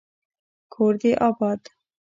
کور 0.73 0.93
دي 1.01 1.11
اباد 1.27 1.61